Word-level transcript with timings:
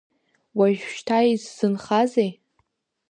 Уажәшьҭа 0.57 1.19
исзынхазеи? 1.33 2.31